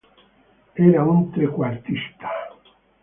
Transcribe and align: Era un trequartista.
Era 0.85 1.03
un 1.05 1.21
trequartista. 1.31 2.31